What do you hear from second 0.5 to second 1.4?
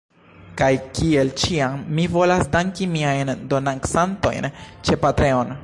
Kaj kiel